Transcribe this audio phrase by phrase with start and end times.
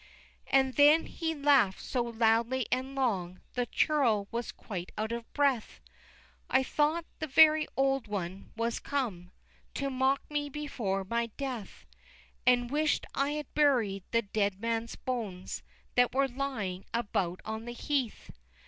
[0.01, 0.47] IX.
[0.53, 5.79] And then he laugh'd so loudly and long, The churl was quite out of breath;
[6.49, 9.29] I thought the very Old One was come
[9.75, 11.85] To mock me before my death,
[12.47, 15.61] And wish'd I had buried the dead men's bones
[15.93, 18.31] That were lying about the heath!